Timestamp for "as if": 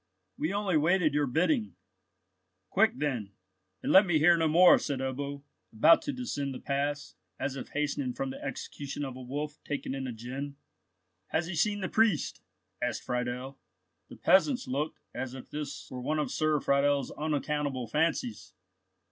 7.39-7.67, 15.13-15.51